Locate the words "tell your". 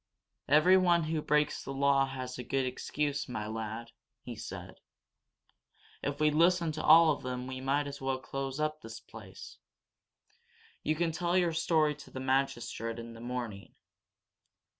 11.11-11.53